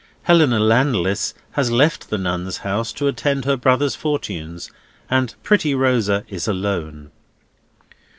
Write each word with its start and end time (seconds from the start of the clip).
Helena 0.23 0.57
Landless 0.59 1.35
has 1.51 1.69
left 1.69 2.09
the 2.09 2.17
Nuns' 2.17 2.57
House 2.65 2.91
to 2.93 3.07
attend 3.07 3.45
her 3.45 3.55
brother's 3.55 3.93
fortunes, 3.93 4.71
and 5.11 5.35
pretty 5.43 5.75
Rosa 5.75 6.25
is 6.27 6.47
alone. 6.47 7.11